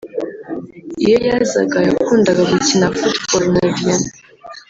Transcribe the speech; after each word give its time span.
iyo 1.05 1.17
yazaga 1.27 1.77
yakundaga 1.87 2.43
gukina 2.51 2.85
football 2.97 3.43
na 3.53 3.65
Vianney 3.75 4.11